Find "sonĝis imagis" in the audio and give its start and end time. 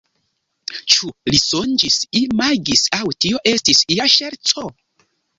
1.41-2.81